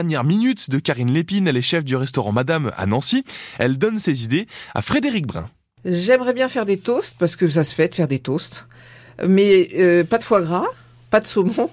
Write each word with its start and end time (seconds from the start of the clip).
Dernière 0.00 0.22
minute 0.22 0.70
de 0.70 0.78
Karine 0.78 1.12
Lépine, 1.12 1.48
elle 1.48 1.56
est 1.56 1.60
chef 1.60 1.82
du 1.82 1.96
restaurant 1.96 2.30
Madame 2.30 2.70
à 2.76 2.86
Nancy. 2.86 3.24
Elle 3.58 3.78
donne 3.78 3.98
ses 3.98 4.22
idées 4.22 4.46
à 4.72 4.80
Frédéric 4.80 5.26
Brun. 5.26 5.50
J'aimerais 5.84 6.34
bien 6.34 6.46
faire 6.46 6.66
des 6.66 6.78
toasts 6.78 7.16
parce 7.18 7.34
que 7.34 7.48
ça 7.48 7.64
se 7.64 7.74
fait 7.74 7.88
de 7.88 7.96
faire 7.96 8.06
des 8.06 8.20
toasts, 8.20 8.68
mais 9.26 9.70
euh, 9.76 10.04
pas 10.04 10.18
de 10.18 10.22
foie 10.22 10.40
gras, 10.40 10.66
pas 11.10 11.18
de 11.18 11.26
saumon, 11.26 11.68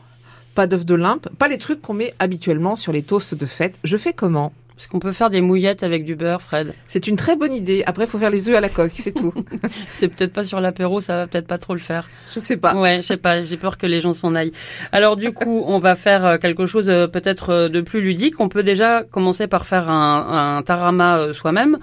pas 0.55 0.65
d'œufs 0.65 0.88
de 0.88 0.96
limpe, 0.96 1.29
pas 1.38 1.47
les 1.47 1.59
trucs 1.59 1.83
qu'on 1.83 1.93
met 1.93 2.15
habituellement 2.17 2.75
sur 2.75 2.91
les 2.91 3.03
toasts 3.03 3.35
de 3.35 3.46
fête. 3.46 3.77
Je 3.83 3.96
fais 3.96 4.13
comment? 4.13 4.53
Est-ce 4.78 4.89
qu'on 4.89 4.99
peut 4.99 5.13
faire 5.13 5.29
des 5.29 5.39
mouillettes 5.39 5.83
avec 5.83 6.03
du 6.03 6.15
beurre, 6.15 6.42
Fred 6.42 6.73
C'est 6.87 7.07
une 7.07 7.15
très 7.15 7.37
bonne 7.37 7.53
idée. 7.53 7.83
Après, 7.85 8.03
il 8.03 8.10
faut 8.10 8.17
faire 8.17 8.29
les 8.29 8.49
œufs 8.49 8.55
à 8.57 8.60
la 8.60 8.67
coque, 8.67 8.92
c'est 8.94 9.13
tout. 9.13 9.33
C'est 9.96 10.10
peut-être 10.10 10.33
pas 10.33 10.44
sur 10.44 10.60
l'apéro, 10.60 10.99
ça 10.99 11.15
va 11.15 11.28
peut-être 11.28 11.47
pas 11.47 11.57
trop 11.57 11.74
le 11.74 11.79
faire. 11.79 12.10
Je 12.33 12.39
sais 12.42 12.57
pas. 12.57 12.75
Ouais, 12.75 12.97
je 12.97 13.03
sais 13.03 13.17
pas, 13.17 13.46
j'ai 13.46 13.56
peur 13.56 13.78
que 13.78 13.88
les 13.88 14.01
gens 14.01 14.13
s'en 14.13 14.35
aillent. 14.35 14.51
Alors 14.92 15.15
du 15.15 15.31
coup, 15.31 15.63
on 15.65 15.79
va 15.79 15.96
faire 15.96 16.25
euh, 16.25 16.38
quelque 16.38 16.66
chose 16.66 16.89
euh, 16.89 17.07
peut-être 17.07 17.52
euh, 17.52 17.70
de 17.70 17.80
plus 17.80 18.02
ludique. 18.02 18.41
On 18.41 18.49
peut 18.49 18.63
déjà 18.63 19.03
commencer 19.03 19.48
par 19.48 19.66
faire 19.66 19.89
un, 19.89 20.57
un 20.57 20.61
tarama 20.61 21.31
soi-même. 21.31 21.77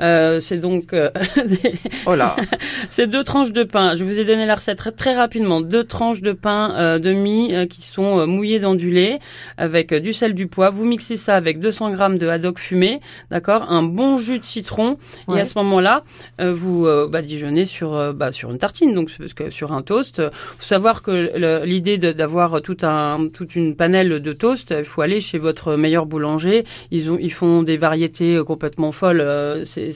Euh, 0.00 0.40
c'est 0.40 0.58
donc 0.58 0.92
euh, 0.92 1.10
Oh 2.06 2.14
là. 2.14 2.36
c'est 2.90 3.06
deux 3.06 3.24
tranches 3.24 3.52
de 3.52 3.62
pain. 3.62 3.96
Je 3.96 4.04
vous 4.04 4.18
ai 4.18 4.24
donné 4.24 4.46
la 4.46 4.56
recette 4.56 4.78
très, 4.78 4.92
très 4.92 5.14
rapidement. 5.14 5.60
Deux 5.60 5.84
tranches 5.84 6.20
de 6.20 6.32
pain 6.32 6.74
euh, 6.76 6.98
de 6.98 7.12
mie 7.12 7.54
euh, 7.54 7.66
qui 7.66 7.82
sont 7.82 8.26
mouillées 8.26 8.58
dans 8.58 8.74
du 8.74 8.90
lait 8.90 9.18
avec 9.56 9.94
du 9.94 10.12
sel, 10.12 10.34
du 10.34 10.46
poivre. 10.46 10.76
Vous 10.76 10.84
mixez 10.84 11.16
ça 11.16 11.36
avec 11.36 11.60
200 11.60 11.90
grammes 11.90 12.18
de 12.18 12.26
haddock 12.34 12.58
fumé, 12.58 13.00
d'accord, 13.30 13.64
un 13.70 13.82
bon 13.82 14.18
jus 14.18 14.38
de 14.38 14.44
citron. 14.44 14.98
Et 15.34 15.40
à 15.40 15.44
ce 15.44 15.58
moment-là, 15.58 16.02
euh, 16.40 16.52
vous 16.54 16.86
euh, 16.86 17.08
badigeonnez 17.08 17.66
sur 17.66 17.94
euh, 17.94 18.12
bah, 18.12 18.32
sur 18.32 18.50
une 18.50 18.58
tartine, 18.58 18.94
donc 18.94 19.10
parce 19.18 19.34
que 19.34 19.50
sur 19.50 19.72
un 19.72 19.82
toast. 19.82 20.22
faut 20.30 20.64
savoir 20.64 21.02
que 21.02 21.64
l'idée 21.64 21.98
d'avoir 21.98 22.60
tout 22.62 22.76
un 22.82 23.28
toute 23.32 23.56
une 23.56 23.74
panelle 23.76 24.20
de 24.20 24.32
toast, 24.32 24.74
il 24.76 24.84
faut 24.84 25.02
aller 25.02 25.20
chez 25.20 25.38
votre 25.38 25.76
meilleur 25.76 26.06
boulanger. 26.06 26.64
Ils 26.90 27.10
ont 27.10 27.18
ils 27.20 27.32
font 27.32 27.62
des 27.62 27.76
variétés 27.76 28.36
euh, 28.36 28.44
complètement 28.44 28.92
folles. 28.92 29.20
euh, 29.20 29.64
c'est 29.64 29.92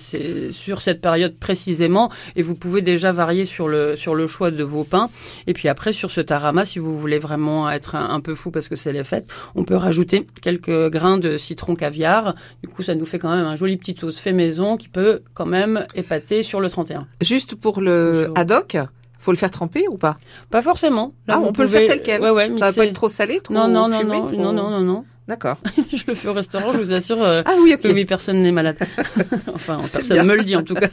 sur 0.52 0.80
cette 0.80 1.00
période 1.00 1.36
précisément 1.38 2.10
et 2.36 2.42
vous 2.42 2.54
pouvez 2.54 2.82
déjà 2.82 3.12
varier 3.12 3.44
sur 3.44 3.68
le 3.68 3.96
sur 3.96 4.14
le 4.14 4.26
choix 4.26 4.50
de 4.50 4.64
vos 4.64 4.84
pains 4.84 5.10
et 5.46 5.52
puis 5.52 5.68
après 5.68 5.92
sur 5.92 6.10
ce 6.10 6.20
tarama 6.20 6.64
si 6.64 6.78
vous 6.78 6.98
voulez 6.98 7.18
vraiment 7.18 7.70
être 7.70 7.94
un, 7.94 8.10
un 8.10 8.20
peu 8.20 8.34
fou 8.34 8.50
parce 8.50 8.68
que 8.68 8.76
c'est 8.76 8.92
les 8.92 9.04
fêtes 9.04 9.28
on 9.54 9.64
peut 9.64 9.76
rajouter 9.76 10.26
quelques 10.42 10.91
grains 10.91 11.18
de 11.18 11.36
citron 11.38 11.74
caviar 11.74 12.27
du 12.62 12.68
coup 12.68 12.82
ça 12.82 12.94
nous 12.94 13.06
fait 13.06 13.18
quand 13.18 13.34
même 13.34 13.44
un 13.46 13.56
joli 13.56 13.76
petit 13.76 13.94
toast 13.94 14.18
fait 14.18 14.32
maison 14.32 14.76
qui 14.76 14.88
peut 14.88 15.22
quand 15.34 15.46
même 15.46 15.86
épater 15.94 16.42
sur 16.42 16.60
le 16.60 16.68
31 16.68 17.06
Juste 17.20 17.54
pour 17.54 17.80
le 17.80 18.30
haddock, 18.34 18.76
faut 19.18 19.32
le 19.32 19.36
faire 19.36 19.50
tremper 19.50 19.86
ou 19.88 19.98
pas? 19.98 20.16
Pas 20.50 20.62
forcément. 20.62 21.12
Là, 21.26 21.34
Ah, 21.36 21.40
on 21.44 21.52
peut 21.52 21.62
le 21.62 21.68
faire 21.68 21.88
tel 21.88 22.02
quel. 22.02 22.22
ouais, 22.22 22.30
ouais, 22.30 22.54
Ça 22.56 22.66
va 22.70 22.72
pas 22.72 22.84
être 22.84 22.92
trop 22.94 23.08
salé, 23.08 23.40
trop 23.40 23.52
non 23.54 23.68
non 23.68 23.88
non 23.88 24.04
non, 24.04 24.26
trop- 24.26 24.36
non 24.36 24.52
non 24.52 24.70
non 24.70 24.80
non 24.80 25.04
D'accord. 25.28 25.58
je 25.92 26.02
le 26.08 26.14
fais 26.14 26.28
au 26.28 26.32
restaurant 26.32 26.72
je 26.72 26.78
vous 26.78 26.92
assure 26.92 27.22
euh, 27.22 27.42
Ah 27.44 27.52
oui, 27.62 27.76
que 27.80 27.88
oui, 27.88 28.06
personne 28.06 28.38
n'est 28.38 28.50
malade. 28.50 28.76
enfin, 29.54 29.76
personne 29.78 30.16
bien. 30.16 30.24
me 30.24 30.34
le 30.36 30.42
dit 30.42 30.56
en 30.56 30.62
tout 30.62 30.74
cas. 30.74 30.88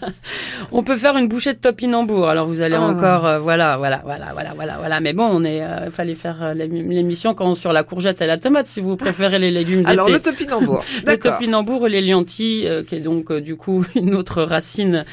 On 0.73 0.83
peut 0.83 0.97
faire 0.97 1.15
une 1.15 1.27
bouchée 1.29 1.53
de 1.53 1.57
topinambour. 1.59 2.27
Alors 2.27 2.45
vous 2.45 2.59
allez 2.59 2.75
Ah. 2.75 2.81
encore, 2.85 3.25
euh, 3.25 3.39
voilà, 3.39 3.77
voilà, 3.77 4.01
voilà, 4.03 4.31
voilà, 4.33 4.51
voilà, 4.55 4.75
voilà. 4.77 4.99
Mais 4.99 5.13
bon, 5.13 5.23
on 5.31 5.43
est, 5.45 5.61
euh, 5.63 5.89
fallait 5.89 6.15
faire 6.15 6.53
l'ém- 6.53 6.89
l'émission 6.89 7.33
quand 7.33 7.53
sur 7.53 7.71
la 7.71 7.83
courgette 7.83 8.21
et 8.21 8.27
la 8.27 8.37
tomate, 8.37 8.67
si 8.67 8.81
vous 8.81 8.97
préférez 8.97 9.39
les 9.39 9.51
légumes 9.51 9.79
d'été. 9.83 9.91
Alors 9.91 10.09
le 10.09 10.19
topinambour. 10.19 10.83
Le 11.07 11.17
topinambour 11.17 11.87
et 11.87 11.89
les 11.89 12.01
liantis, 12.01 12.65
qui 12.87 12.95
est 12.95 12.99
donc 12.99 13.31
du 13.31 13.55
coup 13.55 13.85
une 13.95 14.15
autre 14.15 14.41
racine 14.43 15.05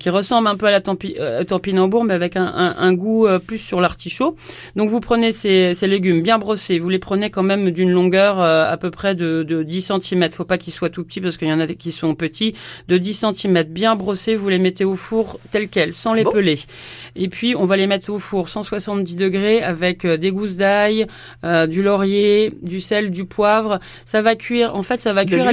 qui 0.00 0.08
ressemble 0.08 0.48
un 0.48 0.56
peu 0.56 0.66
à 0.66 0.70
la 0.70 0.80
topinambour, 1.44 2.04
mais 2.04 2.14
avec 2.14 2.36
un, 2.36 2.46
un- 2.46 2.74
un 2.78 2.92
goût 2.94 3.26
plus 3.46 3.58
sur 3.58 3.80
l'artichaut. 3.82 4.34
Donc 4.76 4.88
vous 4.88 5.00
prenez 5.00 5.32
ces, 5.32 5.74
ces 5.74 5.86
légumes 5.86 6.22
bien 6.22 6.38
brossés, 6.38 6.78
vous 6.78 6.88
les 6.88 6.98
prenez 6.98 7.30
quand 7.30 7.42
même 7.42 7.70
d'une 7.70 7.90
longueur 7.90 8.38
à 8.68 8.76
peu 8.76 8.90
près 8.90 9.14
de, 9.14 9.42
de 9.42 9.62
10 9.62 9.92
cm. 10.00 10.30
Faut 10.32 10.44
pas 10.44 10.58
qu'ils 10.58 10.72
soient 10.72 10.90
tout 10.90 11.04
petits 11.04 11.20
parce 11.20 11.36
qu'il 11.36 11.48
y 11.48 11.52
en 11.52 11.60
a 11.60 11.66
qui 11.66 11.92
sont 11.92 12.14
petits. 12.14 12.54
De 12.88 12.98
10 12.98 13.24
cm 13.34 13.62
bien 13.64 13.94
brossés, 13.96 14.36
vous 14.36 14.48
les 14.48 14.58
mettez 14.58 14.84
au 14.84 14.96
four 14.96 15.38
tel 15.50 15.68
quel, 15.68 15.92
sans 15.92 16.14
les 16.14 16.24
Bon. 16.24 16.30
peler. 16.32 16.58
Et 17.16 17.28
puis 17.28 17.54
on 17.56 17.64
va 17.66 17.76
les 17.76 17.86
mettre 17.86 18.10
au 18.10 18.18
four 18.18 18.48
170 18.48 19.16
degrés 19.16 19.62
avec 19.62 20.04
euh, 20.04 20.16
des 20.16 20.30
gousses 20.30 20.56
d'ail, 20.56 21.06
euh, 21.44 21.66
du 21.66 21.82
laurier, 21.82 22.52
du 22.62 22.80
sel, 22.80 23.10
du 23.10 23.24
poivre. 23.24 23.80
Ça 24.06 24.22
va 24.22 24.34
cuire. 24.34 24.74
En 24.74 24.82
fait, 24.82 25.00
ça 25.00 25.12
va 25.12 25.24
cuire 25.24 25.44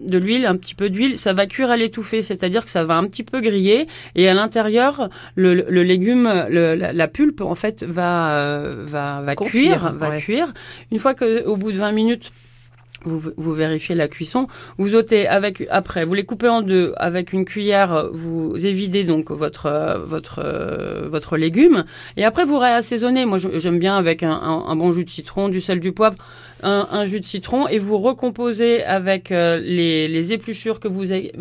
de 0.00 0.18
l'huile, 0.18 0.46
un 0.46 0.56
petit 0.56 0.74
peu 0.74 0.90
d'huile. 0.90 1.18
Ça 1.18 1.32
va 1.32 1.46
cuire 1.46 1.70
à 1.70 1.76
l'étouffée, 1.76 2.22
c'est-à-dire 2.22 2.64
que 2.64 2.70
ça 2.70 2.84
va 2.84 2.96
un 2.96 3.04
petit 3.06 3.22
peu 3.22 3.40
griller 3.40 3.86
et 4.14 4.28
à 4.28 4.34
l'intérieur, 4.34 5.08
le, 5.34 5.54
le 5.54 5.82
légume, 5.82 6.24
le- 6.48 6.74
la, 6.74 6.92
la 6.92 7.08
pulpe 7.08 7.40
en 7.40 7.54
fait 7.54 7.82
va 7.84 8.38
euh, 8.38 8.84
va 8.86 9.22
va 9.22 9.34
Confire, 9.34 9.78
cuire, 9.80 9.92
va 9.94 10.18
cuire. 10.20 10.52
Une 10.92 10.98
fois 10.98 11.14
que 11.14 11.44
au 11.44 11.56
bout 11.56 11.72
de 11.72 11.78
20 11.78 11.92
minutes 11.92 12.32
vous, 13.04 13.30
vous 13.36 13.52
vérifiez 13.54 13.94
la 13.94 14.08
cuisson. 14.08 14.46
Vous 14.76 14.94
ôtez 14.94 15.28
avec 15.28 15.66
après, 15.70 16.04
vous 16.04 16.14
les 16.14 16.24
coupez 16.24 16.48
en 16.48 16.62
deux 16.62 16.92
avec 16.96 17.32
une 17.32 17.44
cuillère. 17.44 18.08
Vous 18.12 18.54
évidez 18.64 19.04
donc 19.04 19.30
votre 19.30 20.00
votre 20.06 21.06
votre 21.08 21.36
légume 21.36 21.84
et 22.16 22.24
après 22.24 22.44
vous 22.44 22.58
réassaisonnez. 22.58 23.24
Moi, 23.24 23.38
j'aime 23.54 23.78
bien 23.78 23.96
avec 23.96 24.22
un, 24.22 24.32
un- 24.32 24.64
un 24.68 24.76
bon 24.76 24.92
jus 24.92 25.04
de 25.04 25.10
citron, 25.10 25.48
du 25.48 25.60
sel, 25.60 25.78
du 25.80 25.92
poivre, 25.92 26.16
un, 26.62 26.88
un 26.90 27.04
jus 27.06 27.20
de 27.20 27.24
citron 27.24 27.68
et 27.68 27.78
vous 27.78 27.98
recomposez 27.98 28.82
avec 28.84 29.30
euh, 29.30 29.60
les, 29.62 30.08
les 30.08 30.32
épluchures 30.32 30.80
que 30.80 30.88
vous 30.88 31.12
avez 31.12 31.32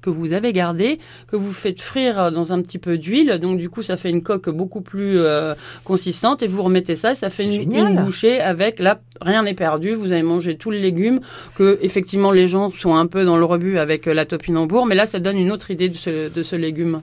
que 0.00 0.08
vous 0.10 0.32
avez 0.32 0.52
gardées, 0.52 0.98
que 1.30 1.36
vous 1.36 1.52
faites 1.52 1.80
frire 1.80 2.32
dans 2.32 2.52
un 2.52 2.62
petit 2.62 2.78
peu 2.78 2.96
d'huile. 2.96 3.38
Donc 3.40 3.58
du 3.58 3.68
coup, 3.68 3.82
ça 3.82 3.96
fait 3.98 4.10
une 4.10 4.22
coque 4.22 4.48
beaucoup 4.48 4.80
plus 4.80 5.18
euh, 5.18 5.54
consistante 5.84 6.42
et 6.42 6.46
vous 6.46 6.62
remettez 6.62 6.96
ça. 6.96 7.14
Ça 7.14 7.28
fait 7.28 7.44
une, 7.44 7.50
une 7.88 7.96
bouchée 8.04 8.40
avec 8.40 8.78
là 8.80 9.00
rien 9.20 9.42
n'est 9.42 9.54
perdu. 9.54 9.92
Vous 9.94 10.10
avez 10.12 10.22
mangé 10.22 10.56
tout 10.56 10.70
le 10.70 10.78
légume 10.78 11.01
que 11.56 11.78
effectivement 11.82 12.30
les 12.30 12.46
gens 12.48 12.70
sont 12.72 12.94
un 12.94 13.06
peu 13.06 13.24
dans 13.24 13.36
le 13.36 13.44
rebut 13.44 13.78
avec 13.78 14.06
euh, 14.06 14.14
la 14.14 14.24
topinambour, 14.24 14.86
mais 14.86 14.94
là 14.94 15.06
ça 15.06 15.18
donne 15.18 15.36
une 15.36 15.52
autre 15.52 15.70
idée 15.70 15.88
de 15.88 15.96
ce, 15.96 16.32
de 16.32 16.42
ce 16.42 16.56
légume. 16.56 17.00